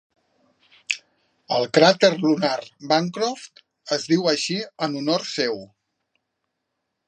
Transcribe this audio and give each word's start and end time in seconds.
El 1.57 1.67
cràter 1.77 2.09
lunar 2.23 2.55
Bancroft 2.93 3.63
es 3.99 4.09
diu 4.15 4.27
així 4.35 4.59
en 4.89 4.99
honor 5.03 5.29
seu. 5.37 5.65